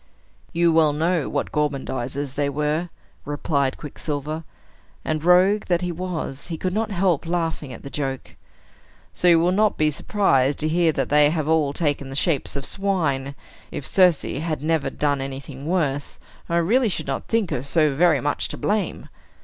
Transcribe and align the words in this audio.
"You 0.51 0.73
well 0.73 0.93
know 0.93 1.29
what 1.29 1.51
gormandizers 1.51 2.33
they 2.33 2.49
were," 2.49 2.89
replied 3.23 3.77
Quicksilver; 3.77 4.43
and 5.05 5.23
rogue 5.23 5.65
that 5.65 5.83
he 5.83 5.91
was, 5.91 6.47
he 6.47 6.57
could 6.57 6.73
not 6.73 6.89
help 6.89 7.27
laughing 7.27 7.71
at 7.71 7.83
the 7.83 7.89
joke. 7.91 8.35
"So 9.13 9.27
you 9.27 9.39
will 9.39 9.51
not 9.51 9.77
be 9.77 9.91
surprised 9.91 10.57
to 10.61 10.67
hear 10.67 10.91
that 10.91 11.09
they 11.09 11.29
have 11.29 11.47
all 11.47 11.71
taken 11.71 12.09
the 12.09 12.15
shapes 12.15 12.55
of 12.55 12.65
swine! 12.65 13.35
If 13.69 13.85
Circe 13.85 14.23
had 14.23 14.63
never 14.63 14.89
done 14.89 15.21
anything 15.21 15.67
worse, 15.67 16.17
I 16.49 16.57
really 16.57 16.89
should 16.89 17.05
not 17.05 17.27
think 17.27 17.51
her 17.51 17.61
so 17.61 17.93
very 17.95 18.21
much 18.21 18.47
to 18.47 18.57
blame." 18.57 19.07